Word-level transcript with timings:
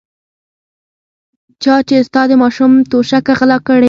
چا 1.63 1.75
چې 1.87 1.95
ستا 2.07 2.21
د 2.29 2.31
ماشوم 2.41 2.71
توشکه 2.91 3.33
غلا 3.39 3.57
کړې. 3.67 3.79